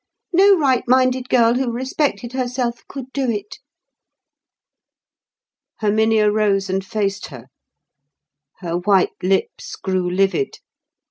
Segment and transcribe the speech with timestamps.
[0.33, 3.59] No right minded girl who respected herself could do it."
[5.79, 7.49] Herminia rose and faced her.
[8.61, 10.57] Her white lips grew livid.